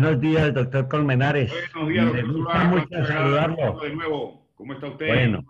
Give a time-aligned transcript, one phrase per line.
[0.00, 1.52] Buenos días, doctor Colmenares.
[1.74, 2.68] Buenos días, doctor Me gusta Zuluaga.
[2.70, 3.80] mucho saludarlo.
[3.80, 5.06] De nuevo, ¿cómo está usted?
[5.08, 5.44] Bueno.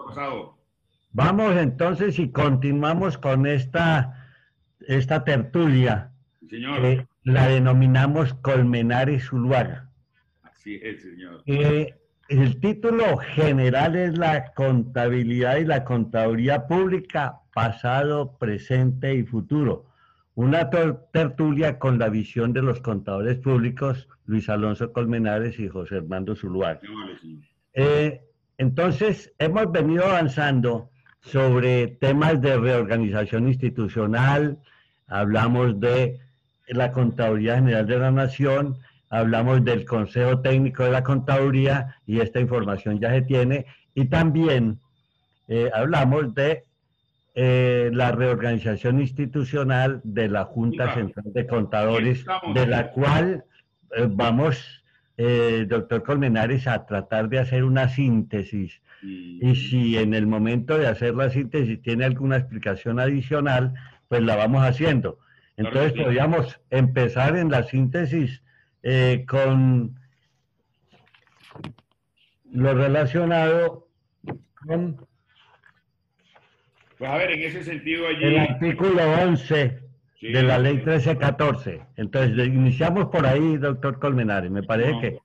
[1.13, 4.27] Vamos entonces y continuamos con esta,
[4.81, 6.11] esta tertulia
[6.49, 7.07] señor.
[7.23, 9.89] la denominamos Colmenares Zuluaga.
[10.43, 11.45] Así es, señor.
[11.47, 11.95] Eh,
[12.29, 19.90] el título general es la contabilidad y la contaduría pública, pasado, presente y futuro.
[20.41, 26.35] Una tertulia con la visión de los contadores públicos, Luis Alonso Colmenares y José Hernando
[26.35, 26.81] Zuluaga.
[27.75, 28.23] Eh,
[28.57, 30.89] entonces, hemos venido avanzando
[31.21, 34.57] sobre temas de reorganización institucional,
[35.09, 36.19] hablamos de
[36.69, 38.79] la Contaduría General de la Nación,
[39.11, 44.79] hablamos del Consejo Técnico de la Contaduría y esta información ya se tiene, y también
[45.49, 46.65] eh, hablamos de
[47.35, 50.95] eh, la reorganización institucional de la Junta.
[50.95, 53.45] Central de Contadores, de la cual
[53.97, 54.85] eh, vamos,
[55.17, 58.81] eh, doctor Colmenares, a tratar de hacer una síntesis.
[59.03, 63.75] Y, Y si en el momento de hacer la síntesis tiene alguna explicación adicional,
[64.09, 65.19] pues la vamos haciendo.
[65.57, 68.43] Entonces podríamos empezar en la síntesis
[69.27, 69.95] con
[72.51, 73.89] lo relacionado
[74.67, 75.07] con
[77.01, 78.23] pues a ver, en ese sentido allí...
[78.25, 79.81] el artículo 11
[80.21, 80.83] Sí, de la ley sí.
[80.85, 81.81] 1314.
[81.97, 84.51] Entonces, iniciamos por ahí, doctor Colmenares.
[84.51, 85.01] Me parece No.
[85.01, 85.19] que...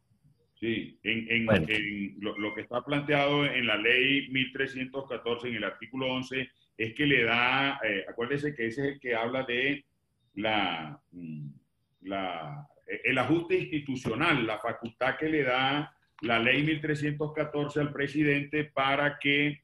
[0.58, 1.66] Sí, en, en- Bueno.
[1.68, 6.94] en lo, lo que está planteado en la ley 1314, en el artículo 11, es
[6.94, 9.84] que le da, eh, acuérdese que ese es el que habla de
[10.36, 11.48] la, mm,
[12.04, 12.66] la,
[13.04, 19.60] el ajuste institucional, la facultad que le da la ley 1314 al presidente para que,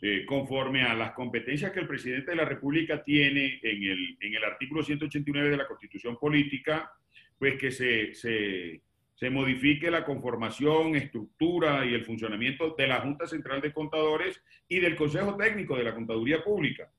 [0.00, 4.34] eh, conforme a las competencias que el presidente de la República tiene en el, en
[4.34, 6.90] el artículo 189 de la Constitución Política,
[7.38, 8.80] pues que se, se,
[9.14, 14.80] se modifique la conformación, estructura y el funcionamiento de la Junta Central de Contadores y
[14.80, 16.90] del Consejo Técnico de la Contaduría Pública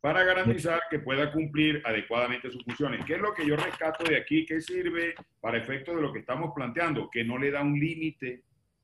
[0.00, 3.04] para garantizar que pueda cumplir adecuadamente sus funciones.
[3.04, 4.46] ¿Qué es lo que yo rescato de aquí?
[4.46, 7.10] ¿Qué sirve para efecto de lo que estamos planteando?
[7.10, 8.42] Que no le da un límite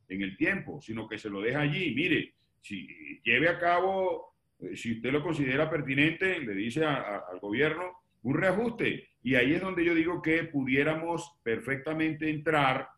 [0.09, 1.95] en el tiempo, sino que se lo deja allí.
[1.95, 2.35] Mire,
[2.67, 7.39] si lleve a cabo, eh, si usted lo considera pertinente, le dice a- a- al
[7.41, 9.09] gobierno un reajuste.
[9.23, 12.89] Y ahí es donde yo digo que pudiéramos perfectamente entrar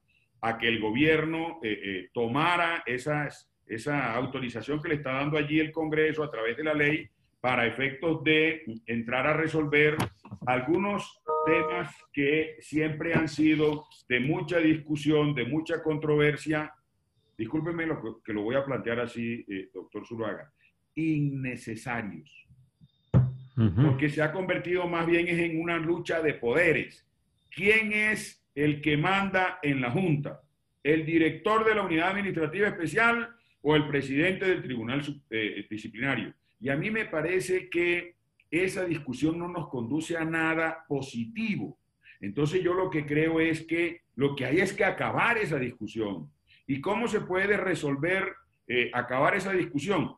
[0.41, 5.59] a que el gobierno eh, eh, tomara esas, esa autorización que le está dando allí
[5.61, 7.09] el Congreso a través de la ley
[7.41, 9.97] para efectos de entrar a resolver
[10.47, 16.73] algunos temas que siempre han sido de mucha discusión, de mucha controversia.
[17.39, 20.53] Discúlpeme lo que, lo voy a plantear así, eh, doctor Zuluaga.
[20.97, 22.49] Innecesarios
[23.83, 27.05] porque se ha convertido más bien en una lucha de poderes.
[27.51, 30.41] ¿Quién es el que manda en la Junta?
[30.83, 33.31] ¿El director de la Unidad Administrativa Especial
[33.63, 36.33] o el presidente del Tribunal eh, Disciplinario?
[36.61, 38.15] Y a mí me parece que
[38.49, 41.79] esa discusión no nos conduce a nada positivo.
[42.21, 46.31] Entonces yo lo que creo es que lo que hay es que acabar esa discusión.
[46.69, 48.37] ¿Y cómo se puede resolver,
[48.69, 50.15] eh, acabar esa discusión?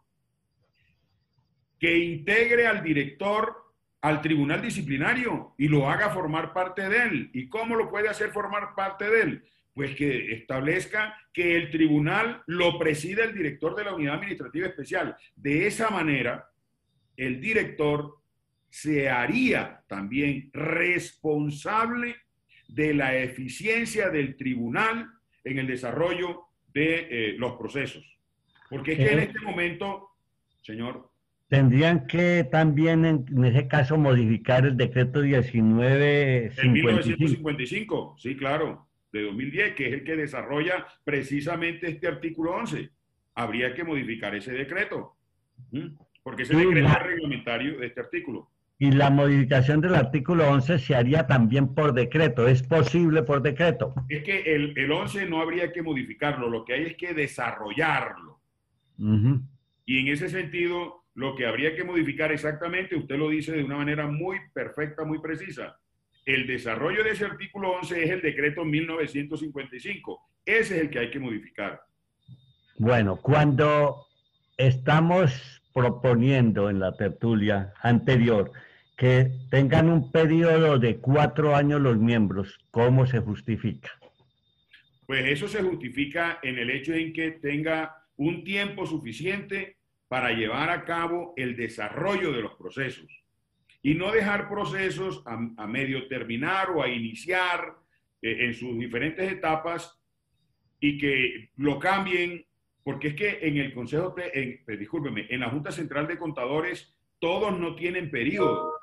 [1.81, 3.57] que integre al director
[4.03, 7.31] al tribunal disciplinario y lo haga formar parte de él.
[7.33, 9.45] ¿Y cómo lo puede hacer formar parte de él?
[9.75, 15.17] Pues que establezca que el tribunal lo presida el director de la unidad administrativa especial.
[15.37, 16.49] De esa manera,
[17.17, 18.19] el director
[18.69, 22.17] se haría también responsable
[22.69, 25.11] de la eficiencia del tribunal
[25.45, 26.43] en el desarrollo
[26.73, 28.05] de eh, los procesos.
[28.69, 29.23] Porque es que en Eh.
[29.25, 30.09] este momento,
[30.63, 31.09] señor,
[31.49, 35.21] Tendrían que también, en, en ese caso, modificar el decreto
[36.63, 36.75] El 1955.
[36.77, 42.91] 1955, sí, claro, de 2010, que es el que desarrolla precisamente este artículo 11.
[43.35, 45.17] Habría que modificar ese decreto,
[46.23, 48.49] porque ese decreto es reglamentario de este artículo.
[48.83, 52.49] Y la modificación del artículo 11 se haría también por decreto.
[52.49, 53.93] ¿Es posible por decreto?
[54.09, 58.41] Es que el, el 11 no habría que modificarlo, lo que hay es que desarrollarlo.
[59.85, 63.77] Y en ese sentido, lo que habría que modificar exactamente, usted lo dice de una
[63.77, 65.79] manera muy perfecta, muy precisa.
[66.25, 70.23] El desarrollo de ese artículo 11 es el decreto 1955.
[70.47, 71.83] Ese es el que hay que modificar.
[72.79, 74.07] Bueno, cuando
[74.57, 78.51] estamos proponiendo en la tertulia anterior
[79.01, 83.89] que tengan un periodo de cuatro años los miembros, ¿cómo se justifica?
[85.07, 90.69] Pues eso se justifica en el hecho en que tenga un tiempo suficiente para llevar
[90.69, 93.25] a cabo el desarrollo de los procesos
[93.83, 97.77] y no dejar procesos a, medio terminar o a iniciar
[98.21, 99.99] eh, en sus diferentes etapas
[100.79, 102.45] y que lo cambien,
[102.85, 106.95] porque es que en el Consejo, en, eh, discúlpeme, en la Junta Central de Contadores,
[107.19, 108.80] todos no tienen periodo,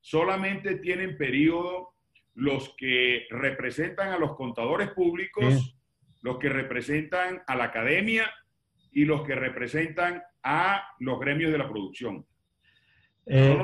[0.00, 1.94] solamente tienen periodo
[2.34, 5.76] los que representan a los contadores públicos,
[6.22, 8.30] los que representan a la academia
[8.92, 12.24] y los que representan a los gremios de la producción.
[13.26, 13.58] Eh,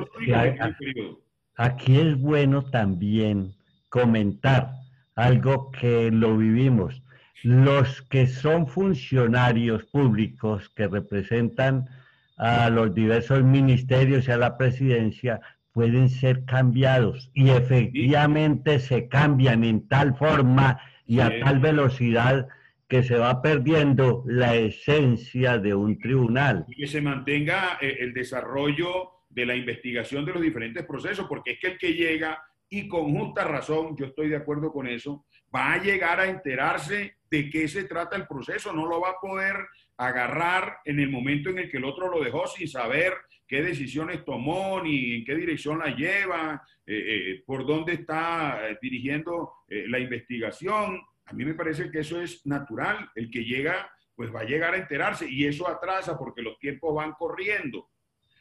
[1.56, 3.54] aquí es bueno también
[3.88, 4.72] comentar
[5.14, 7.02] algo que lo vivimos.
[7.42, 11.88] Los que son funcionarios públicos que representan
[12.36, 15.40] a los diversos ministerios y a la presidencia
[15.72, 22.48] pueden ser cambiados y efectivamente se cambian en tal forma y a tal velocidad
[22.88, 26.66] que se va perdiendo la esencia de un tribunal.
[26.68, 31.52] Y que se mantenga eh, el desarrollo de la investigación de los diferentes procesos, porque
[31.52, 35.24] es que el que llega, y con justa razón, yo estoy de acuerdo con eso,
[35.54, 39.20] va a llegar a enterarse de qué se trata el proceso, no lo va a
[39.20, 39.56] poder
[39.96, 43.14] agarrar en el momento en el que el otro lo dejó sin saber
[43.52, 48.78] qué decisiones tomó ni en qué dirección la lleva, eh, eh, por dónde está eh,
[48.80, 51.02] dirigiendo la investigación.
[51.26, 53.10] A mí me parece que eso es natural.
[53.14, 56.94] El que llega, pues va a llegar a enterarse y eso atrasa porque los tiempos
[56.94, 57.90] van corriendo.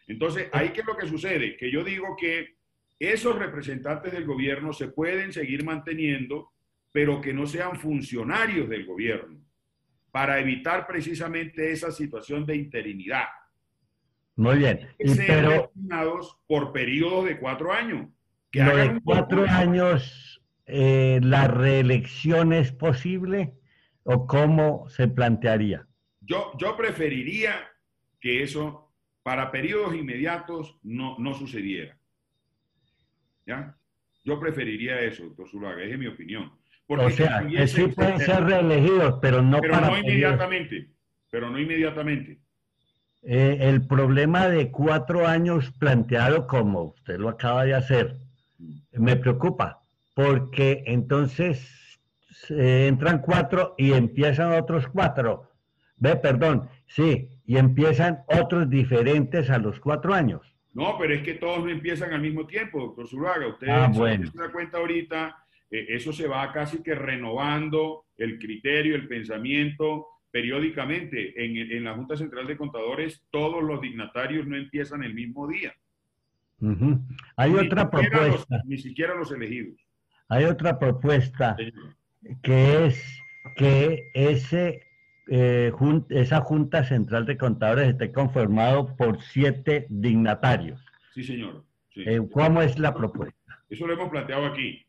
[0.07, 2.55] Entonces, ahí qué es lo que sucede, que yo digo que
[2.97, 6.53] esos representantes del gobierno se pueden seguir manteniendo,
[6.89, 9.41] pero que no sean funcionarios del gobierno,
[10.09, 13.25] para evitar precisamente esa situación de interinidad.
[14.41, 14.87] Muy bien.
[15.05, 18.07] Sean designados por periodos de cuatro años.
[18.51, 23.53] Que lo de cuatro años, eh, ¿la reelección es posible
[24.01, 25.87] o cómo se plantearía?
[26.21, 27.69] Yo, yo preferiría
[28.19, 28.91] que eso
[29.21, 31.95] para periodos inmediatos no, no sucediera.
[33.45, 33.77] ¿Ya?
[34.23, 36.51] Yo preferiría eso, doctor Zulaga, esa es mi opinión.
[36.87, 40.89] Porque o sea, que sí pueden ser reelegidos, pero no pero no inmediatamente.
[41.29, 42.40] Pero no inmediatamente.
[43.23, 48.17] Eh, el problema de cuatro años planteado como usted lo acaba de hacer
[48.93, 49.81] me preocupa,
[50.13, 51.99] porque entonces
[52.49, 55.51] entran cuatro y empiezan otros cuatro.
[55.97, 60.41] Ve, perdón, sí, y empiezan otros diferentes a los cuatro años.
[60.73, 63.47] No, pero es que todos no empiezan al mismo tiempo, doctor Zuluaga.
[63.47, 65.37] Usted ah, se da cuenta ahorita,
[65.69, 71.33] eh, eso se va casi que renovando el criterio, el pensamiento periódicamente.
[71.45, 75.73] En, la Junta Central de Contadores, todos los dignatarios no empiezan el mismo día.
[77.35, 78.61] Hay otra propuesta.
[78.65, 79.79] ni siquiera los elegidos.
[80.29, 81.57] Hay otra propuesta
[82.41, 83.21] que es
[83.57, 84.81] que ese
[85.27, 85.71] eh,
[86.09, 90.83] esa Junta Central de Contadores esté conformado por siete dignatarios.
[91.13, 91.63] Sí, señor.
[91.95, 93.63] Eh, ¿Cómo es la propuesta?
[93.69, 94.85] Eso lo hemos planteado aquí.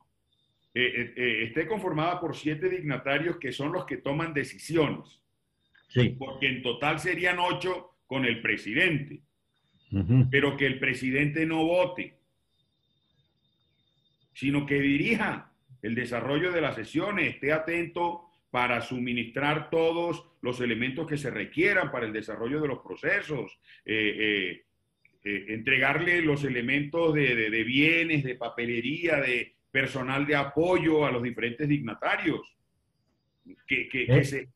[0.74, 5.21] Eh, esté conformada por siete dignatarios que son los que toman decisiones.
[5.92, 6.16] Sí.
[6.18, 9.20] Porque en total serían ocho con el presidente.
[10.30, 12.16] Pero que el presidente no vote,
[14.32, 15.52] sino que dirija
[15.82, 21.90] el desarrollo de las sesiones, esté atento para suministrar todos los elementos que se requieran
[21.90, 24.64] para el desarrollo de los procesos, eh, eh,
[25.24, 31.68] eh, entregarle los elementos de, bienes, de papelería, de personal de apoyo a los diferentes
[31.68, 32.40] dignatarios,
[33.66, 34.48] que, se,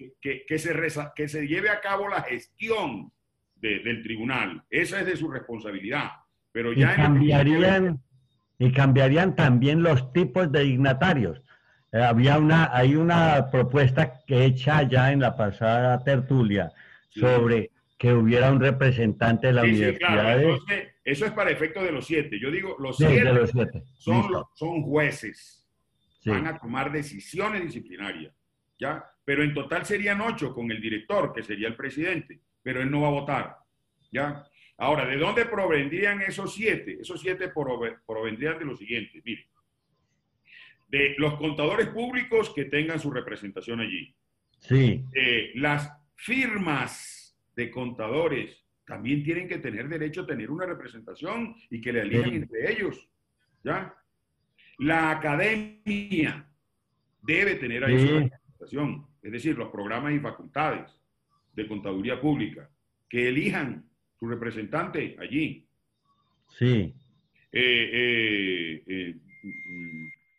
[1.17, 3.13] que se, lleve a cabo la gestión
[3.57, 4.63] del tribunal.
[4.71, 6.11] Esa es de su responsabilidad.
[6.53, 8.01] Pero ya y cambiarían,
[8.59, 11.43] y cambiarían también los tipos de dignatarios
[11.93, 16.73] eh, había una, hay una propuesta que hecha ya en la pasada tertulia
[17.09, 20.43] sobre que hubiera un representante de la universidad.
[21.05, 22.39] eso es para efecto de los siete.
[22.39, 23.25] Yo digo, los, siete,
[23.97, 24.25] Son,
[24.55, 25.67] son jueces.
[26.27, 28.35] Van a tomar decisiones disciplinarias.
[28.79, 29.05] ¿Ya?
[29.25, 33.03] Pero en total serían ocho con el director, que sería el presidente, pero él no
[33.03, 33.57] va a votar.
[34.13, 34.47] ¿ya?
[34.79, 36.99] Ahora, ¿de dónde provendrían esos siete?
[37.01, 39.23] Esos siete provendrían de lo siguiente.
[39.25, 39.45] Miren,
[40.89, 44.15] de los contadores públicos que tengan su representación allí.
[44.61, 45.05] Sí.
[45.15, 51.81] Eh, las firmas de contadores también tienen que tener derecho a tener una representación y
[51.81, 53.09] que le elijan entre ellos.
[53.65, 53.95] ¿Ya?
[54.79, 56.49] La academia
[57.23, 58.31] debe tener ahí su
[59.23, 60.91] es decir, los programas y facultades
[61.55, 62.69] de contaduría pública,
[63.09, 63.85] que elijan
[64.19, 65.67] su representante allí.
[66.49, 66.95] Sí.
[67.53, 69.15] Eh, eh,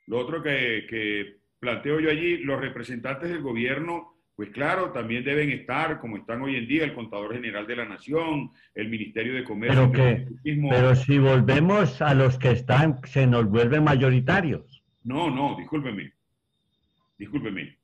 [0.07, 5.99] lo otro que, planteo yo allí, los representantes del gobierno, pues claro, también deben estar,
[5.99, 9.91] como están hoy en día, el Contador General de la Nación, el Ministerio de Comercio.
[9.91, 14.83] Pero, que, pero si volvemos a los que están, se nos vuelven mayoritarios.
[15.03, 16.13] No, no, discúlpeme.
[17.17, 17.76] discúlpeme,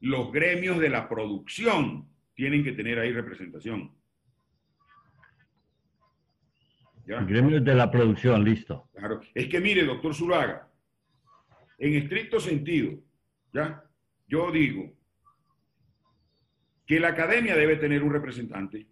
[0.00, 3.94] los gremios de la producción tienen que tener ahí representación.
[7.04, 8.88] Gremios de la producción, listo.
[8.94, 9.20] Claro.
[9.34, 10.68] Es que mire, doctor Zulaga,
[11.78, 12.98] en estricto sentido,
[13.52, 13.82] ¿ya?
[14.28, 14.92] Yo digo
[16.86, 18.86] que la academia debe tener un representante.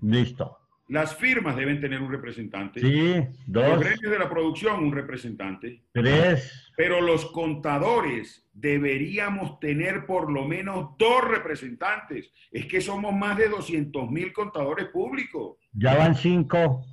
[0.00, 0.59] Listo.
[0.90, 2.80] Las firmas deben tener un representante.
[2.80, 3.68] Sí, dos.
[3.68, 5.84] Los gremios de la producción, un representante.
[5.92, 6.72] Tres.
[6.76, 12.32] Pero los contadores deberíamos tener por lo menos dos representantes.
[12.50, 15.58] Es que somos más de 200 mil contadores públicos.
[15.72, 16.84] Ya van cinco.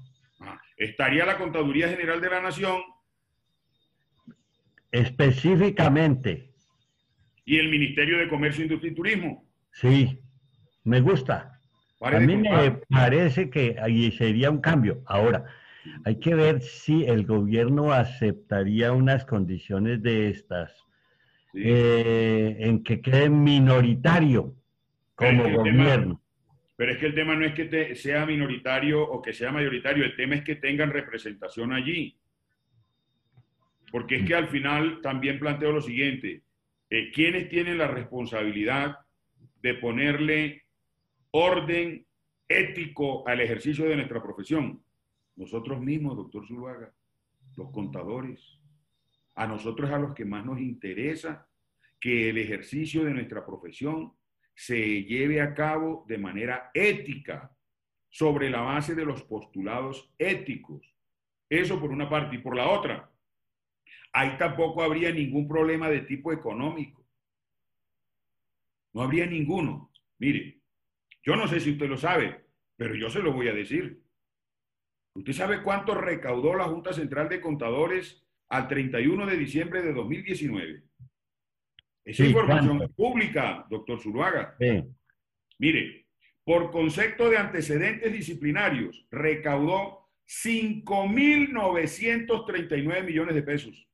[0.42, 2.80] Ah, estaría la Contaduría General de la Nación.
[4.92, 6.54] Específicamente.
[7.46, 9.50] Y el Ministerio de Comercio, Industria y Turismo.
[9.72, 10.20] Sí,
[10.84, 11.57] me gusta.
[12.00, 15.02] A mí me parece que ahí sería un cambio.
[15.06, 15.46] Ahora,
[16.06, 20.86] hay que ver si el gobierno aceptaría unas condiciones de estas
[21.54, 24.54] eh, en que quede minoritario
[25.16, 26.22] como gobierno.
[26.76, 30.16] pero es que el tema no es que sea minoritario o que sea mayoritario, el
[30.16, 32.16] tema es que tengan representación allí.
[33.92, 36.44] Porque es que al final también planteo lo siguiente,
[36.90, 38.98] eh, ¿quiénes tienen la responsabilidad
[39.64, 40.67] de ponerle
[41.32, 42.06] orden
[42.48, 44.84] ético al ejercicio de nuestra profesión.
[45.36, 46.94] Nosotros mismos, doctor Zuluaga,
[47.56, 48.60] los contadores,
[49.36, 51.48] a nosotros a los que más nos interesa
[52.00, 54.14] que el ejercicio de nuestra profesión
[54.56, 57.52] se lleve a cabo de manera ética,
[58.10, 60.82] sobre la base de los postulados éticos.
[61.50, 62.38] Eso por una parte.
[62.38, 63.12] Y por la otra,
[64.12, 67.06] ahí tampoco habría ningún problema de tipo económico.
[68.94, 69.92] No habría ninguno.
[70.18, 70.60] Mire,
[71.28, 72.46] yo no sé si usted lo sabe,
[72.78, 74.02] pero yo se lo voy a decir.
[75.14, 80.84] ¿Usted sabe cuánto recaudó la Junta Central de Contadores al 31 de diciembre de 2019?
[82.06, 84.56] Es información pública, doctor Zuluaga.
[85.60, 86.08] Mire,
[86.46, 93.86] por concepto de antecedentes disciplinarios, recaudó 5.939 millones de pesos.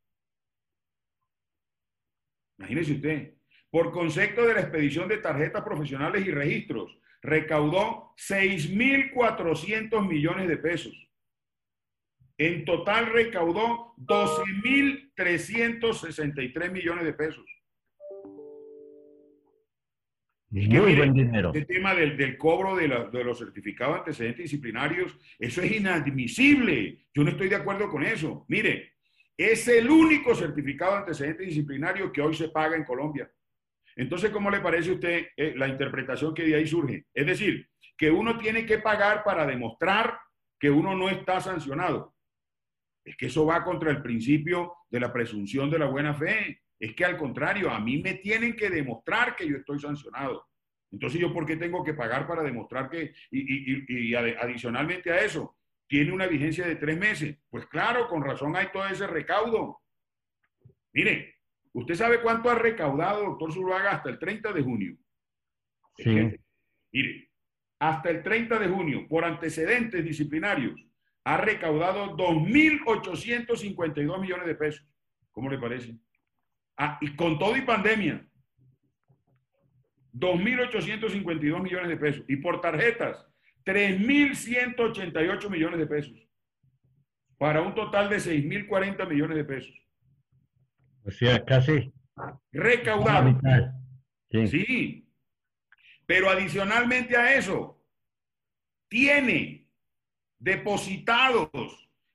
[2.60, 3.34] Imagínese usted.
[3.72, 10.94] Por concepto de la expedición de tarjetas profesionales y registros, recaudó 6.400 millones de pesos.
[12.38, 17.44] En total recaudó 12.363 millones de pesos.
[20.50, 21.52] Muy buen dinero.
[21.56, 27.08] El tema del, cobro de, de, los certificados antecedentes disciplinarios, eso es inadmisible.
[27.12, 28.46] Yo no estoy de acuerdo con eso.
[28.50, 28.94] Mire,
[29.36, 33.28] es el único certificado de antecedentes disciplinario que hoy se paga en Colombia.
[33.96, 37.06] Entonces, ¿cómo le parece a usted eh, la interpretación que de ahí surge?
[37.14, 40.20] Es decir, que uno tiene que pagar para demostrar
[40.60, 42.16] que uno no está sancionado.
[43.06, 46.62] Es que eso va contra el principio de la presunción de la buena fe.
[46.80, 50.48] Es que al contrario, a mí me tienen que demostrar que yo estoy sancionado.
[50.92, 55.58] Entonces, ¿yo por qué tengo que pagar para demostrar que, y, y adicionalmente a eso,
[55.88, 57.38] tiene una vigencia de tres meses?
[57.50, 59.82] Pues claro, con razón hay todo ese recaudo.
[60.94, 61.33] Mire,
[61.74, 64.96] ¿Usted sabe cuánto ha recaudado, doctor Zuluaga, hasta el 30 de junio?
[65.98, 66.40] Sí.
[66.92, 67.30] mire,
[67.80, 70.80] hasta el 30 de junio, por antecedentes disciplinarios,
[71.26, 74.86] ha recaudado 2.852 millones de pesos.
[75.32, 75.98] ¿Cómo le parece?
[76.78, 78.24] Ah, y con todo y pandemia,
[80.14, 82.24] 2.852 millones de pesos.
[82.28, 83.26] Y por tarjetas,
[83.66, 86.28] 3.188 millones de pesos.
[87.38, 89.83] Para un total de 6.040 millones de pesos.
[91.06, 91.92] O sea, casi.
[92.52, 93.40] Recaudado.
[94.30, 95.10] Sí.
[96.06, 97.84] Pero adicionalmente a eso,
[98.90, 99.68] tiene
[100.40, 101.50] depositados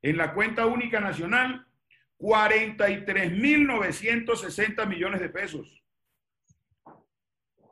[0.02, 1.66] en la cuenta única nacional
[2.18, 5.66] 43.960 millones de pesos.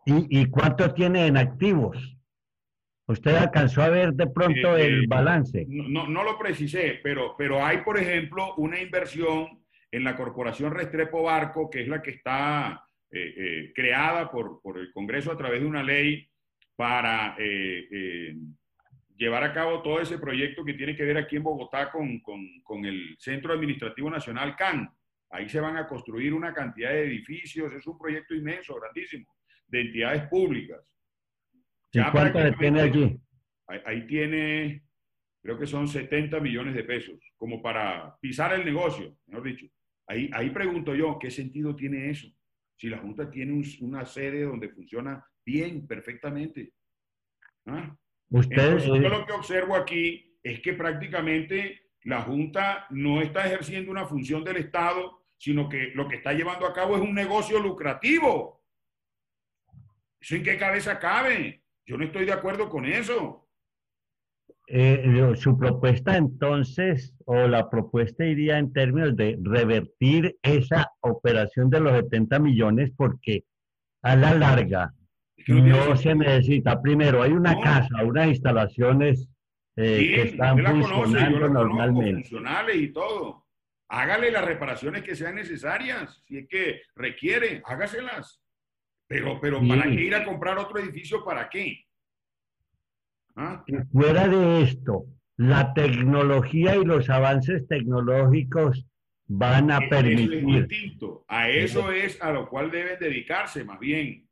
[0.04, 2.16] ¿Y, ¿Y, cuánto tiene en activos?
[3.08, 5.64] ¿Usted alcanzó a ver de pronto eh, el eh, balance?
[5.68, 9.65] No, no, lo precisé, pero, pero hay, por ejemplo, una inversión
[9.96, 14.92] en la Corporación Restrepo Barco, que es la que está eh, eh, creada por, el
[14.92, 16.28] Congreso a través de una ley
[16.76, 18.36] para eh,
[19.16, 22.84] llevar a cabo todo ese proyecto que tiene que ver aquí en Bogotá con, con,
[22.84, 24.86] el Centro Administrativo Nacional CAN.
[25.30, 29.34] Ahí se van a construir una cantidad de edificios, es un proyecto inmenso, grandísimo,
[29.66, 30.80] de entidades públicas.
[31.90, 33.18] ¿Y cuánto tiene allí?
[33.66, 34.82] Ahí, ahí tiene,
[35.40, 39.66] creo que son 70 millones de pesos, como para pisar el negocio, mejor dicho.
[40.08, 42.28] Ahí, ahí pregunto yo, ¿qué sentido tiene eso?
[42.76, 46.72] Si la Junta tiene una sede donde funciona bien, perfectamente.
[47.66, 47.96] ¿Ah?
[48.30, 54.06] Usted, yo lo que observo aquí es que prácticamente la Junta no está ejerciendo una
[54.06, 58.64] función del Estado, sino que lo que está llevando a cabo es un negocio lucrativo.
[60.20, 61.64] ¿Eso en qué cabeza cabe?
[61.84, 63.45] Yo no estoy de acuerdo con eso.
[64.68, 71.80] Eh, su propuesta entonces, o la propuesta iría en términos de revertir esa operación de
[71.80, 73.44] los 70 millones porque
[74.02, 74.92] a la larga
[75.46, 76.80] no, se necesita.
[76.82, 79.28] Primero, hay una casa, unas instalaciones
[79.76, 82.22] eh, que están funcionando normalmente.
[82.22, 83.46] Funcionales y todo.
[83.88, 86.22] Hágale las reparaciones que sean necesarias.
[86.26, 88.40] Si es que requiere, hágaselas.
[89.06, 91.24] Pero, pero ¿para qué ir a comprar otro edificio?
[91.24, 91.85] ¿Para qué?
[93.36, 93.62] ¿Ah?
[93.92, 95.04] Fuera de esto,
[95.36, 98.86] la tecnología y los avances tecnológicos
[99.28, 100.66] van a permitir.
[101.28, 104.26] A eso es a lo cual deben dedicarse, más bien,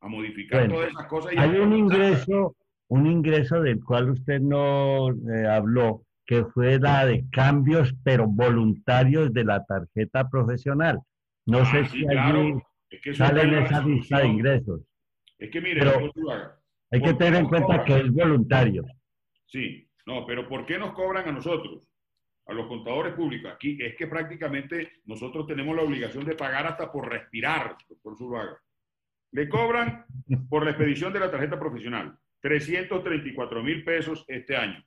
[0.00, 1.32] a modificar todas esas cosas.
[1.36, 2.56] hay un ingreso,
[2.88, 9.32] un ingreso del cual usted no eh, habló, que fue la de cambios, pero voluntarios
[9.32, 11.00] de la tarjeta profesional.
[11.46, 12.60] No ah, sé si allí
[13.14, 14.82] sale en esa lista de ingresos.
[15.38, 15.80] Es que mire,
[16.90, 18.84] hay que tener en cuenta que es voluntario.
[19.46, 21.86] Sí, no, pero ¿por qué nos cobran a nosotros?
[22.46, 23.52] A los contadores públicos.
[23.52, 28.28] Aquí es que prácticamente nosotros tenemos la obligación de pagar hasta por respirar, por su
[28.28, 28.58] vaga.
[29.32, 30.04] Le cobran
[30.48, 34.84] por la expedición de la tarjeta profesional 334 mil pesos este año.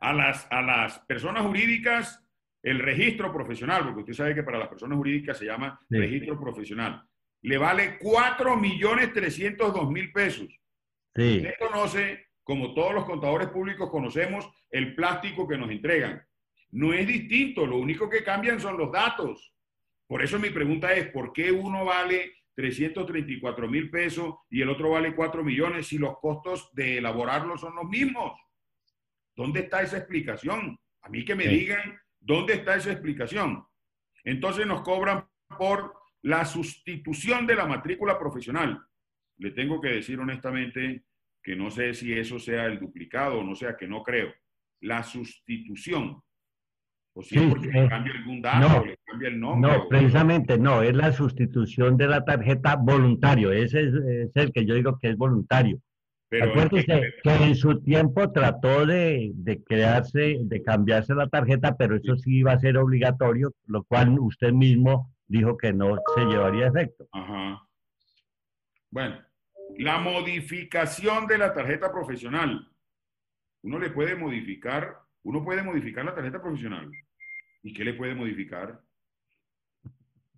[0.00, 2.24] A las, a las personas jurídicas,
[2.62, 7.02] el registro profesional, porque usted sabe que para las personas jurídicas se llama registro profesional,
[7.42, 10.59] le vale 4 millones 302 mil pesos.
[11.14, 11.38] Sí.
[11.38, 16.24] Usted conoce, como todos los contadores públicos conocemos, el plástico que nos entregan.
[16.70, 19.52] No es distinto, lo único que cambian son los datos.
[20.06, 24.90] Por eso mi pregunta es, ¿por qué uno vale 334 mil pesos y el otro
[24.90, 28.32] vale 4 millones si los costos de elaborarlo son los mismos?
[29.34, 30.78] ¿Dónde está esa explicación?
[31.02, 33.64] A mí que me digan, ¿dónde está esa explicación?
[34.24, 35.26] Entonces nos cobran
[35.58, 38.84] por la sustitución de la matrícula profesional.
[39.40, 41.04] Le tengo que decir honestamente
[41.42, 44.32] que no sé si eso sea el duplicado o no sea que no creo.
[44.82, 46.22] La sustitución.
[47.14, 49.70] O si porque le cambia algún dato, no, le cambia el nombre.
[49.72, 53.50] No, precisamente no, es la sustitución de la tarjeta voluntario.
[53.50, 55.80] Ese es, el que yo digo que es voluntario.
[56.28, 61.96] Pero Acuérdese que, en su tiempo trató de, de, crearse, de cambiarse la tarjeta, pero
[61.96, 66.68] eso sí iba a ser obligatorio, lo cual usted mismo dijo que no se llevaría
[66.68, 67.08] efecto.
[67.10, 67.60] Ajá.
[68.90, 69.16] Bueno,
[69.82, 72.68] la modificación de la tarjeta profesional.
[73.62, 76.90] Uno le puede modificar, uno puede modificar la tarjeta profesional.
[77.62, 78.80] ¿Y qué le puede modificar?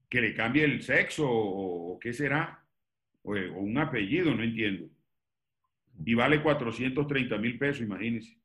[0.09, 2.65] ¿Que le cambie el sexo o, qué será?
[3.23, 4.89] O, o, un apellido, no entiendo.
[6.05, 8.39] Y vale 430 mil pesos, imagínense.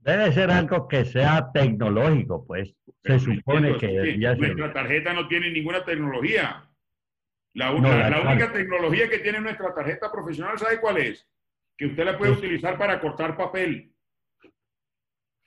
[0.00, 2.74] Debe ser algo que sea tecnológico, pues.
[3.04, 4.16] se supone que...
[4.16, 6.69] nuestra tarjeta no tiene ninguna tecnología.
[7.54, 11.26] La, única tecnología que tiene nuestra tarjeta profesional, ¿sabe cuál es?
[11.76, 13.92] Que usted la puede utilizar para cortar papel.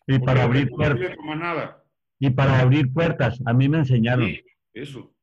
[0.08, 1.18] Y para abrir puertas.
[2.20, 3.40] Y para abrir puertas.
[3.46, 4.30] A mí me enseñaron.
[4.74, 5.16] eso.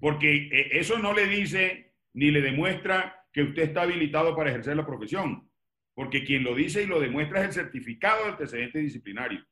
[0.00, 4.76] Porque eh, eso no le dice ni le demuestra que usted está habilitado para ejercer
[4.76, 5.50] la profesión
[5.94, 9.44] porque quien lo dice y lo demuestra es el certificado de antecedente disciplinario.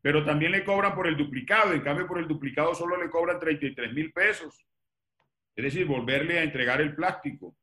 [0.00, 3.40] Pero también le cobran por el duplicado, en cambio por el duplicado solo le cobran
[3.40, 4.66] 33 mil pesos.
[5.56, 7.56] Es decir, volverle a entregar el plástico.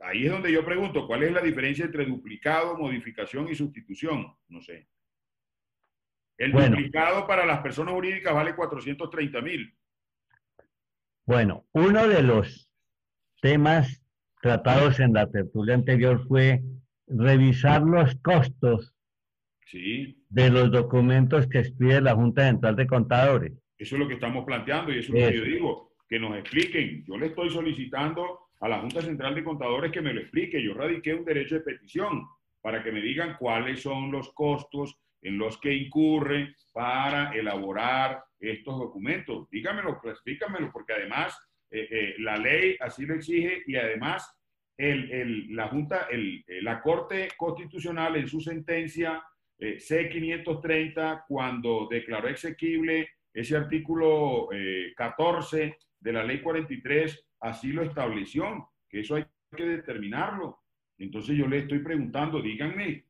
[0.00, 4.26] Ahí es donde yo pregunto, ¿cuál es la diferencia entre duplicado, modificación y sustitución?
[4.48, 4.88] No sé.
[6.38, 9.74] El duplicado para las personas jurídicas vale 430 mil.
[11.26, 12.70] Bueno, uno de los
[13.42, 14.02] temas
[14.40, 16.62] tratados en la tertulia anterior fue
[17.06, 18.94] revisar los costos
[19.72, 23.52] de los documentos que expide la Junta Central de Contadores.
[23.76, 26.36] Eso es lo que estamos planteando y eso es lo que yo digo, que nos
[26.36, 27.04] expliquen.
[27.06, 30.62] Yo le estoy solicitando a la Junta Central de Contadores que me lo explique.
[30.62, 32.26] Yo radiqué un derecho de petición
[32.60, 38.78] para que me digan cuáles son los costos en los que incurre para elaborar estos
[38.78, 39.48] documentos.
[39.50, 41.38] Dígamelo, explícamelo, porque además
[41.70, 44.36] eh, eh, la ley así lo exige y además
[44.80, 49.22] la Junta, eh, la Corte Constitucional en su sentencia
[49.58, 54.48] eh, C-530, cuando declaró exequible ese artículo
[54.96, 60.58] 14 eh, de la Ley 43, así lo estableció, que eso hay que determinarlo.
[60.98, 63.06] Entonces yo le estoy preguntando, díganme,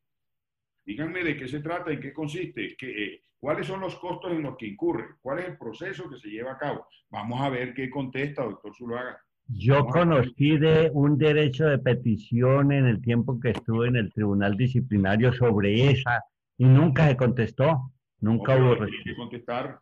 [0.85, 4.57] díganme de qué se trata, en qué consiste, qué, cuáles son los costos en los
[4.57, 6.87] que incurre, cuál es el proceso que se lleva a cabo.
[7.09, 9.21] Vamos a ver qué contesta, doctor Zuluaga.
[9.49, 14.57] Yo conocí de un derecho de petición en el tiempo que estuve en el tribunal
[14.57, 16.23] disciplinario sobre esa
[16.57, 19.17] y nunca se contestó, nunca hubo respuesta.
[19.17, 19.81] contestar.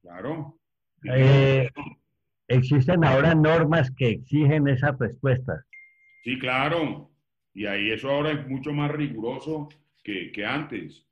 [0.00, 0.58] Claro.
[1.04, 1.68] Eh,
[2.48, 5.64] existen ahora normas que exigen esas respuestas.
[6.24, 7.10] Sí, claro.
[7.54, 9.68] Y ahí eso ahora es mucho más riguroso
[10.02, 11.06] que, que antes.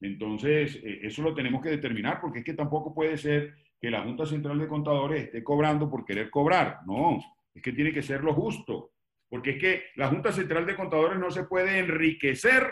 [0.00, 4.02] Entonces, eh, eso lo tenemos que determinar porque es que tampoco puede ser que la
[4.02, 6.80] Junta Central de Contadores esté cobrando por querer cobrar.
[6.86, 7.18] No,
[7.54, 8.92] es que tiene que ser lo justo.
[9.28, 12.64] Porque es que la Junta Central de Contadores no se puede enriquecer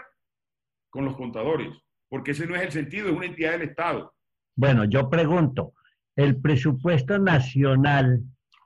[0.90, 1.68] con los contadores,
[2.08, 4.14] porque ese no es el sentido, es una entidad del Estado.
[4.56, 5.74] Bueno, yo pregunto,
[6.18, 8.20] el presupuesto nacional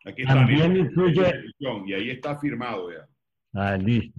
[0.06, 1.44] Aquí está, también incluye...
[1.58, 3.06] Y ahí está firmado ya.
[3.52, 4.18] Ah, listo.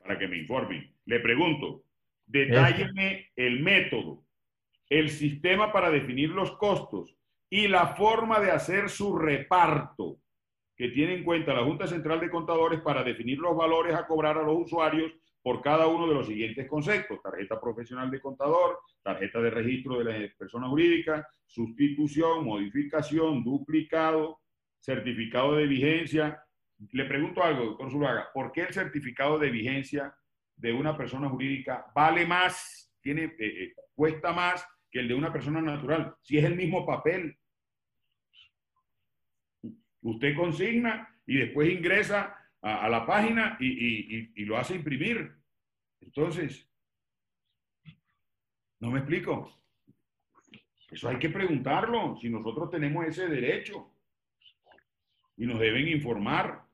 [0.00, 0.92] Para que me informen.
[1.06, 1.84] Le pregunto,
[2.26, 4.24] detálleme el método,
[4.90, 7.16] el sistema para definir los costos
[7.48, 10.18] y la forma de hacer su reparto
[10.76, 14.38] que tiene en cuenta la Junta Central de Contadores para definir los valores a cobrar
[14.38, 17.22] a los usuarios por cada uno de los siguientes conceptos.
[17.22, 24.40] Tarjeta profesional de contador, tarjeta de registro de la persona jurídica, sustitución, modificación, duplicado,
[24.78, 26.42] certificado de vigencia.
[26.92, 30.14] Le pregunto algo, doctor Zulaga, ¿por qué el certificado de vigencia
[30.56, 35.32] de una persona jurídica vale más, tiene, eh, eh, cuesta más que el de una
[35.32, 36.14] persona natural?
[36.22, 37.36] Si es el mismo papel,
[40.02, 45.32] Usted consigna y después ingresa a, la página y, lo hace imprimir.
[46.00, 46.68] Entonces,
[48.80, 49.52] ¿no me explico?
[50.90, 53.92] Eso hay que preguntarlo, si nosotros tenemos ese derecho
[55.36, 56.64] y nos deben informar.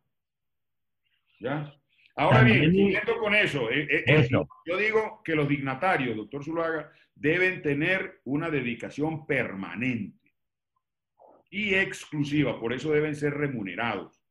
[1.41, 1.75] ¿Ya?
[2.17, 6.93] Ahora bien, siguiendo con eso, eh, eh, eh, yo digo que los dignatarios, doctor Zulaga,
[7.15, 10.33] deben tener una dedicación permanente
[11.51, 14.24] y exclusiva, por eso deben ser remunerados.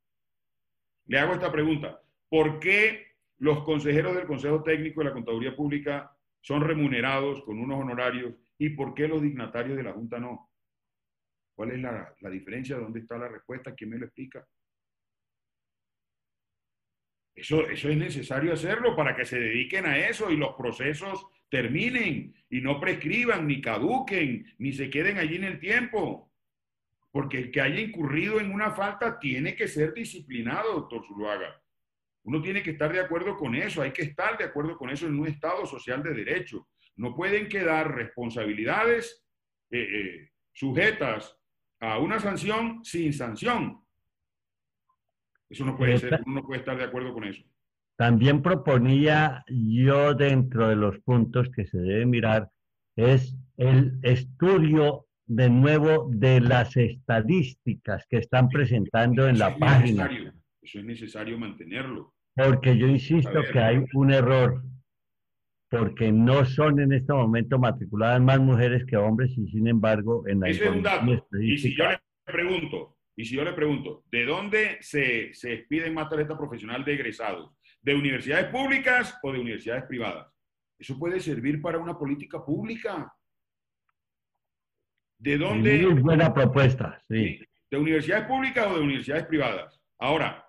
[1.13, 6.11] Le hago esta pregunta, ¿por qué los consejeros del Consejo Técnico de la Contaduría Pública
[6.41, 10.49] son remunerados con unos honorarios y por qué los dignatarios de la Junta no?
[11.55, 12.77] ¿Cuál es la, diferencia?
[12.77, 13.75] ¿Dónde está la respuesta?
[13.75, 14.43] ¿Quién me lo explica?
[17.35, 22.59] Eso, es necesario hacerlo para que se dediquen a eso y los procesos terminen y
[22.59, 26.32] no prescriban, ni caduquen, ni se queden allí en el tiempo.
[27.13, 31.61] Porque el que haya incurrido en una falta tiene que ser disciplinado, doctor Zuluaga.
[32.23, 35.05] Uno tiene que estar de acuerdo con eso, hay que estar de acuerdo con eso
[35.05, 36.67] en un Estado social de derecho.
[36.95, 39.23] No pueden quedar responsabilidades
[39.69, 41.37] eh, eh, sujetas
[41.79, 43.79] a una sanción sin sanción.
[45.49, 47.43] Eso no puede ser, uno no puede estar de acuerdo con eso.
[47.95, 52.49] También proponía yo dentro de los puntos que se debe mirar
[52.95, 60.09] es el estudio de nuevo de las estadísticas que están presentando en la página.
[60.61, 62.13] Eso es necesario mantenerlo.
[62.35, 64.63] Porque yo insisto que hay un error,
[65.69, 70.39] porque no son en este momento matriculadas más mujeres que hombres y sin embargo en
[70.39, 71.27] la Ese es un dato.
[71.39, 75.93] Y si yo le pregunto, y si yo le pregunto, ¿de dónde se, se expiden
[75.93, 77.51] más tarjeta profesional de egresados?
[77.81, 80.27] ¿De universidades públicas o de universidades privadas?
[80.79, 83.13] Eso puede servir para una política pública.
[85.23, 85.87] ¿De dónde?
[85.87, 87.39] Muy buena propuesta, sí.
[87.71, 89.81] ¿De universidades públicas o de universidades privadas?
[89.97, 90.45] Ahora,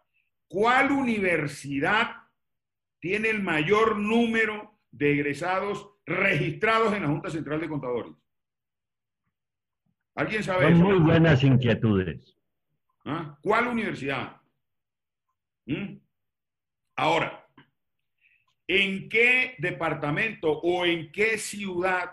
[0.49, 2.17] ¿cuál universidad
[2.99, 8.15] tiene el mayor número de egresados registrados en la Junta Central de Contadores?
[10.17, 12.37] ¿Alguien sabe Son muy buenas inquietudes.
[13.05, 13.39] ¿Ah?
[13.43, 14.41] ¿Cuál universidad?
[15.67, 15.99] ¿Mm?
[16.97, 17.47] Ahora,
[18.67, 22.11] ¿en qué departamento o en qué ciudad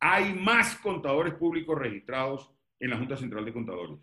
[0.00, 3.98] hay más contadores públicos registrados en la Junta Central de Contadores.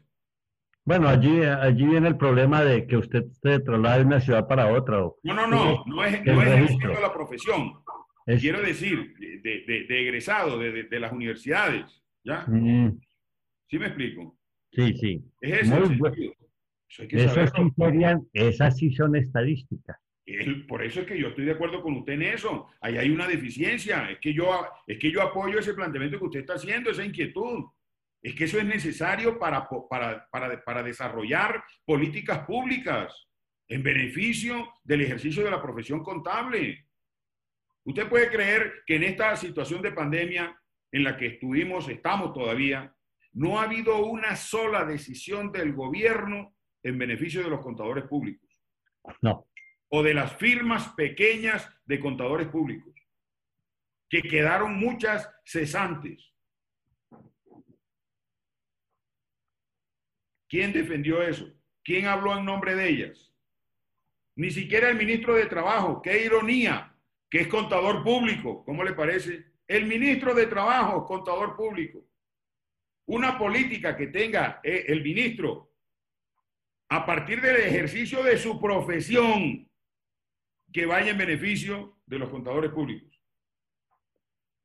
[0.83, 4.71] Bueno, allí, allí viene el problema de que usted se traslade de una ciudad para
[4.71, 4.97] otra.
[5.23, 7.73] No, no, no, no es, no es de la profesión.
[8.39, 12.45] Quiero decir, de, de, de egresado de, las universidades, ¿ya?
[12.47, 12.99] Mm.
[13.67, 14.37] ¿Sí me explico?
[14.71, 15.23] Sí, sí.
[15.41, 15.81] Es eso.
[18.33, 19.97] esas sí son estadísticas
[20.67, 22.67] por eso es que yo estoy de acuerdo con usted en eso.
[22.81, 24.09] Ahí hay una deficiencia.
[24.09, 27.65] Es que, yo, es que yo apoyo ese planteamiento que usted está haciendo, esa inquietud.
[28.23, 33.27] Es que eso es necesario para, para, para, para desarrollar políticas públicas
[33.67, 36.87] en beneficio del ejercicio de la profesión contable.
[37.83, 40.59] Usted puede creer que en esta situación de pandemia
[40.91, 42.95] en la que estuvimos, estamos todavía,
[43.33, 48.49] no ha habido una sola decisión del gobierno en beneficio de los contadores públicos.
[49.21, 49.45] No
[49.89, 52.93] o de las firmas pequeñas de contadores públicos,
[54.09, 56.31] que quedaron muchas cesantes.
[60.47, 61.51] ¿Quién defendió eso?
[61.83, 63.31] ¿Quién habló en nombre de ellas?
[64.35, 66.01] Ni siquiera el ministro de Trabajo.
[66.01, 66.93] Qué ironía,
[67.29, 68.63] que es contador público.
[68.65, 69.45] ¿Cómo le parece?
[69.67, 72.05] El ministro de Trabajo, contador público.
[73.07, 75.71] una política que tenga eh, el ministro
[76.89, 79.69] a partir del ejercicio de su profesión
[80.75, 83.09] que vaya en beneficio de los contadores públicos.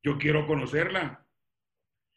[0.02, 1.24] Yo quiero conocerla,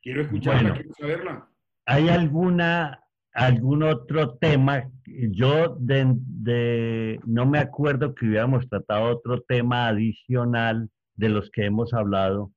[0.01, 1.47] quiero escucharla, quiero saberla.
[1.85, 2.99] ¿Hay alguna
[3.33, 4.89] algún otro tema?
[5.05, 11.93] Yo de, no me acuerdo que hubiéramos tratado otro tema adicional de los que hemos
[11.93, 12.51] hablado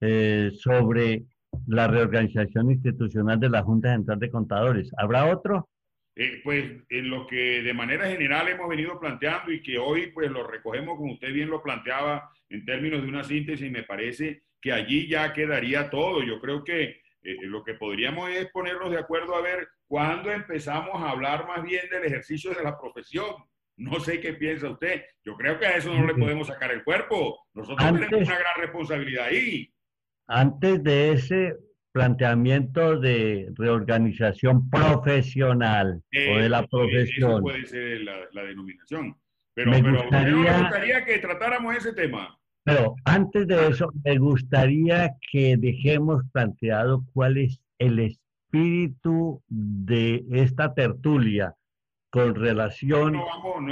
[0.00, 1.24] eh, sobre
[1.68, 4.90] la reorganización institucional de la Junta Central de Contadores.
[4.96, 5.68] ¿Habrá otro?
[6.16, 10.30] Eh, pues en lo que de manera general hemos venido planteando y que hoy pues
[10.30, 14.72] lo recogemos como usted bien lo planteaba en términos de una síntesis, me parece que
[14.72, 16.22] allí ya quedaría todo.
[16.22, 21.02] Yo creo que eh, lo que podríamos es ponernos de acuerdo a ver cuándo empezamos
[21.02, 23.34] a hablar más bien del ejercicio de la profesión.
[23.76, 25.04] No sé qué piensa usted.
[25.24, 27.46] Yo creo que a eso no le podemos sacar el cuerpo.
[27.54, 29.72] Nosotros tenemos una gran responsabilidad ahí.
[30.26, 31.56] Antes de ese
[31.92, 37.32] planteamiento de reorganización profesional o de la profesión.
[37.32, 39.16] Eso puede ser la, denominación.
[39.54, 42.38] Pero, me, gustaría, que tratáramos ese tema.
[42.64, 50.72] Pero antes de eso, me gustaría que dejemos planteado cuál es el espíritu de esta
[50.74, 51.54] tertulia
[52.10, 53.16] con relación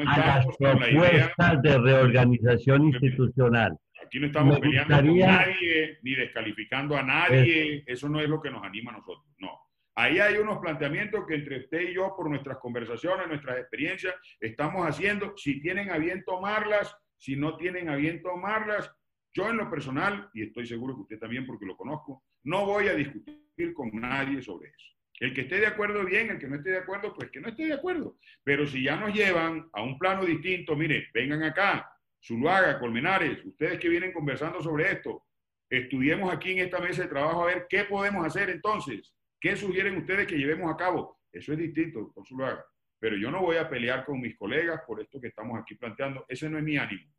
[0.07, 3.77] a las propuestas de reorganización institucional.
[4.09, 7.85] Aquí no estamos peleando con nadie, ni descalificando a nadie.
[7.87, 9.27] Eso no es lo que nos anima a nosotros.
[9.37, 9.51] No.
[9.97, 14.89] Ahí hay unos planteamientos que entre usted y yo, por nuestras conversaciones, nuestras experiencias, estamos
[14.89, 15.37] haciendo.
[15.37, 18.91] Si tienen a bien tomarlas, si no tienen a bien tomarlas,
[19.35, 22.89] yo en lo personal, y estoy seguro que usted también porque lo conozco, no voy
[22.89, 24.87] a discutir con nadie sobre eso.
[25.21, 27.49] El que esté de acuerdo, bien, el que no esté de acuerdo, pues que no
[27.49, 28.17] esté de acuerdo.
[28.43, 31.91] Pero si ya nos llevan a un plano distinto, mire, vengan acá,
[32.29, 35.25] Zuluaga, Colmenares, ustedes que vienen conversando sobre esto,
[35.71, 39.97] estudiemos aquí en esta mesa de trabajo a ver qué podemos hacer entonces, qué sugieren
[39.97, 41.19] ustedes que llevemos a cabo.
[41.33, 42.65] Eso es distinto, doctor Zuluaga.
[43.01, 46.27] Pero yo no voy a pelear con mis colegas por esto que estamos aquí planteando.
[46.29, 47.11] Ese no es mi ánimo.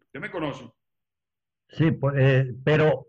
[0.00, 0.68] Usted me conoce.
[1.68, 3.06] Sí, pues, eh, pero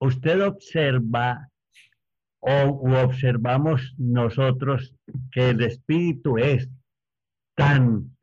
[0.00, 1.48] usted observa
[2.40, 4.94] o observamos nosotros
[5.32, 6.68] que el espíritu es
[7.56, 8.14] tan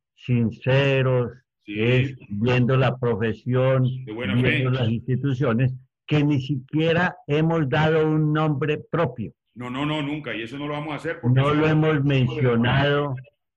[1.65, 5.73] sincero, es viendo la profesión, viendo las instituciones,
[6.05, 9.33] que ni siquiera hemos dado un nombre propio.
[9.53, 11.19] No, no, no, nunca, y eso no lo vamos a hacer.
[11.23, 13.15] no lo hemos mencionado,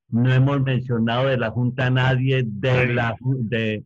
[0.09, 3.85] no hemos mencionado de la Junta a nadie, de la, de,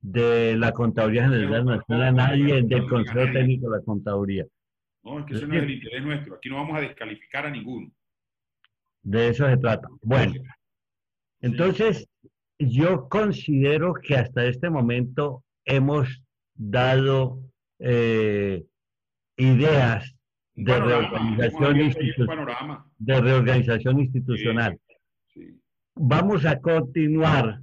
[0.00, 4.46] de la Contaduría General Nacional a nadie, del Consejo Técnico de la Contaduría.
[5.02, 7.50] No, es que eso no es el interés nuestro, aquí no vamos a descalificar a
[7.50, 7.90] ninguno.
[9.02, 9.88] De eso se trata.
[10.02, 10.34] Bueno,
[11.40, 12.08] entonces,
[12.58, 16.22] yo considero que hasta este momento hemos
[16.54, 17.40] dado
[17.78, 18.64] eh,
[19.36, 20.14] ideas
[20.54, 21.92] de reorganización,
[22.98, 24.80] de reorganización institucional.
[25.96, 27.60] Vamos a continuar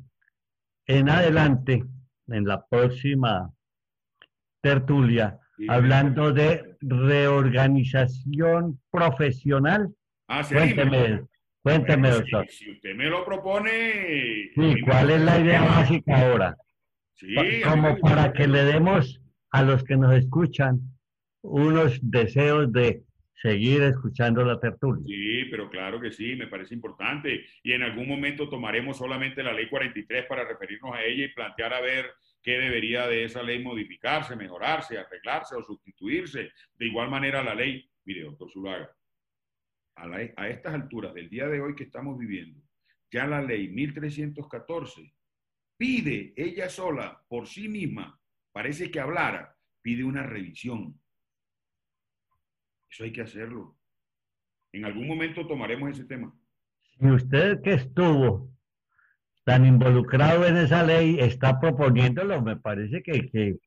[0.87, 1.85] en adelante,
[2.27, 3.53] en la próxima
[4.61, 9.93] tertulia, hablando de reorganización profesional.
[10.27, 11.23] Ah, Cuénteme,
[11.61, 12.47] Cuénteme, doctor.
[12.49, 14.51] Si, usted me lo propone.
[14.55, 16.57] Sí, ¿cuál es la idea básica ahora?
[17.13, 19.21] Sí, Como para que le demos
[19.51, 20.79] a los que nos escuchan
[21.43, 23.03] unos deseos de
[23.41, 25.03] seguir escuchando la tertulia.
[25.05, 27.45] Sí, pero claro que sí, me parece importante.
[27.63, 31.73] Y en algún momento tomaremos solamente la ley 43 para referirnos a ella y plantear
[31.73, 36.51] a ver qué debería de esa ley modificarse, mejorarse, arreglarse o sustituirse.
[36.75, 38.91] De igual manera la ley, mire, doctor Zulaga,
[39.95, 42.61] a, estas alturas del día de hoy que estamos viviendo,
[43.11, 45.13] ya la ley 1314
[45.77, 48.19] pide ella sola, por sí misma,
[48.51, 50.99] parece que hablara, pide una revisión.
[52.89, 53.77] Eso hay que hacerlo.
[54.73, 56.33] En algún momento tomaremos ese tema.
[56.99, 58.51] Y usted que estuvo
[59.43, 63.57] tan involucrado en esa ley está proponiéndolo, me parece que, que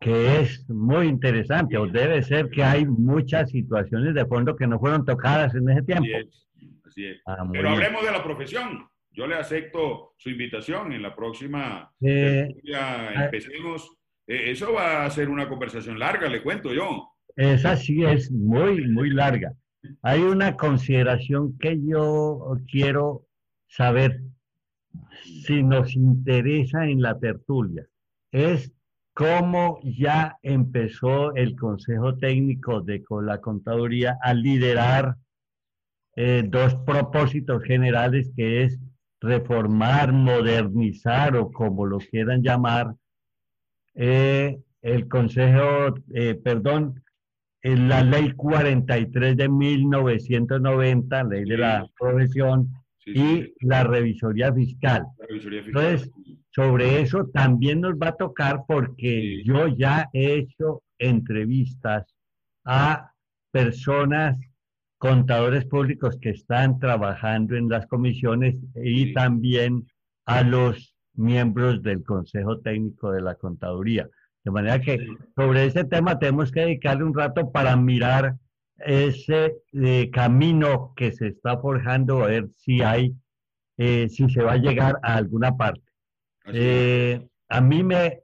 [0.00, 4.78] que es muy interesante, o debe ser que hay muchas situaciones de fondo que no
[4.78, 6.08] fueron tocadas en ese tiempo.
[6.84, 8.86] Así es, ah, Pero hablemos de la profesión.
[9.10, 11.90] Yo le acepto su invitación en la próxima.
[12.02, 13.90] Eh, ya empecemos.
[14.26, 17.08] Eh, eso va a ser una conversación larga, le cuento yo.
[17.34, 19.52] Esa sí es muy, muy larga.
[20.02, 23.26] Hay una consideración que yo quiero
[23.68, 24.20] saber
[25.22, 27.86] si nos interesa en la tertulia.
[28.32, 28.72] Es
[29.16, 35.16] cómo ya empezó el Consejo Técnico de la Contaduría a liderar
[36.16, 38.78] eh, dos propósitos generales que es
[39.22, 42.92] reformar, modernizar o como lo quieran llamar,
[43.94, 47.02] eh, el Consejo, eh, perdón,
[47.62, 52.70] en la ley 43 de 1990, ley de la profesión,
[53.06, 55.06] y la revisoría fiscal.
[55.28, 56.10] Entonces,
[56.56, 62.06] sobre eso también nos va a tocar porque yo ya he hecho entrevistas
[62.64, 63.12] a
[63.52, 64.38] personas,
[64.96, 69.86] contadores públicos que están trabajando en las comisiones y también
[70.24, 74.08] a los miembros del Consejo Técnico de la Contaduría.
[74.42, 78.34] De manera que sobre ese tema tenemos que dedicarle un rato para mirar
[78.78, 83.14] ese eh, camino que se está forjando, a ver si hay,
[83.76, 85.85] eh, si se va a llegar a alguna parte.
[86.52, 88.20] Eh, a mí me,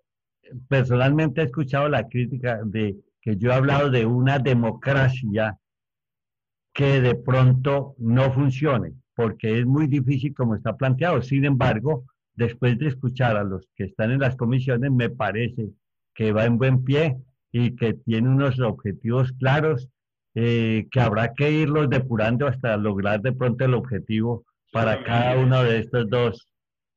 [0.69, 5.59] personalmente he escuchado la crítica de que yo he hablado de una democracia
[6.73, 11.23] que de pronto no funcione, porque es muy difícil como está planteado.
[11.23, 12.05] Sin embargo,
[12.35, 15.71] después de escuchar a los que están en las comisiones, me parece
[16.15, 17.17] que va en buen pie
[17.53, 19.89] y que tiene unos objetivos claros
[20.35, 25.63] eh, que habrá que irlos depurando hasta lograr de pronto el objetivo para cada uno
[25.63, 26.49] de estos dos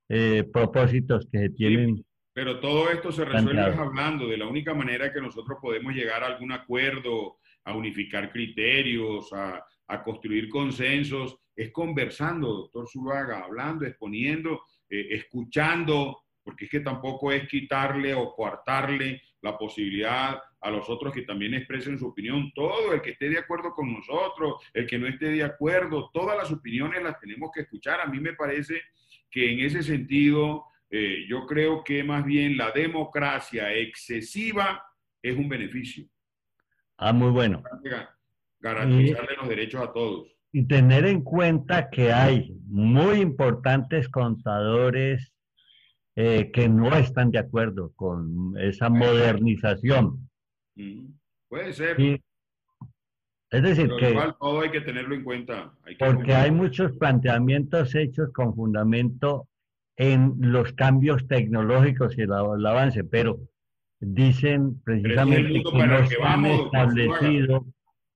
[0.09, 2.05] eh, propósitos que se tienen.
[2.33, 6.27] pero todo esto se resuelve hablando de la única manera que nosotros podemos llegar a
[6.27, 14.63] algún acuerdo, a unificar criterios, a, a construir consensos, es conversando, doctor Zuluaga, hablando, exponiendo,
[14.89, 21.13] eh, escuchando, porque es que tampoco es quitarle o coartarle la posibilidad a los otros
[21.13, 22.51] que también expresen su opinión.
[22.53, 26.37] Todo el que esté de acuerdo con nosotros, el que no esté de acuerdo, todas
[26.37, 28.01] las opiniones las tenemos que escuchar.
[28.01, 28.81] A mí me parece
[29.29, 34.83] que en ese sentido, eh, yo creo que más bien la democracia excesiva
[35.21, 36.05] es un beneficio.
[36.97, 37.63] Ah, muy bueno.
[38.59, 40.27] Garantizarle los derechos a todos.
[40.51, 45.33] Y tener en cuenta que hay muy importantes contadores
[46.15, 50.29] eh, que no están de acuerdo con esa modernización.
[51.49, 52.21] Puede ser.
[53.51, 54.12] Es decir, que...
[54.12, 55.73] Igual todo hay que tenerlo en cuenta.
[55.99, 59.47] porque hay muchos planteamientos hechos con fundamento
[59.97, 63.39] en los cambios tecnológicos y el, avance, pero
[63.99, 67.65] dicen precisamente que no se han establecido...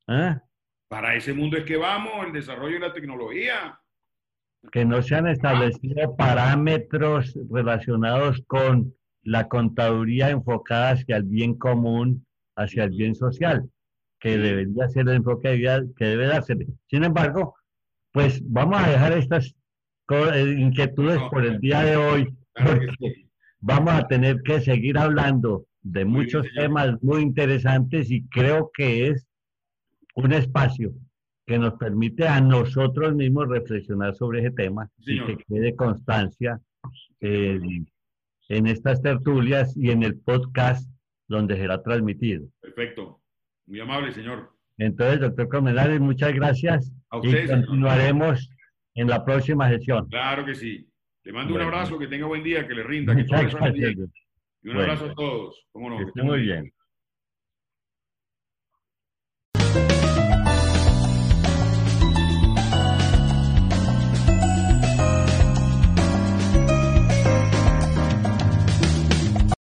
[0.08, 0.42] ¿ah?
[0.90, 3.80] Para ese mundo es que vamos, el desarrollo de la tecnología.
[4.72, 12.26] Que no se han establecido parámetros relacionados con la contaduría enfocada hacia el bien común,
[12.56, 13.70] hacia el bien social,
[14.20, 15.62] que debería ser el enfoque
[15.96, 16.56] que debe darse.
[16.88, 17.56] Sin embargo,
[18.12, 19.56] pues vamos a dejar estas
[20.10, 23.28] eh, inquietudes por el día de hoy, porque
[23.60, 29.26] vamos a tener que seguir hablando de muchos temas muy interesantes y creo que es
[30.16, 30.92] un espacio
[31.46, 36.60] que nos permite a nosotros mismos reflexionar sobre ese tema y que quede constancia
[37.22, 37.88] en
[38.50, 40.90] estas tertulias y en el podcast
[41.28, 42.48] donde será transmitido.
[42.62, 43.22] Perfecto.
[43.70, 44.50] Muy amable, señor.
[44.80, 46.92] Entonces, doctor Comenales, muchas gracias.
[47.12, 48.50] A y continuaremos
[48.96, 50.08] en la próxima sesión.
[50.10, 50.90] Claro que sí.
[51.24, 53.44] Le mando un abrazo, que tenga buen día, que le rinda, que todo
[54.64, 55.68] Y un abrazo a todos.
[55.72, 56.00] ¿Cómo no?
[56.24, 56.74] muy bien.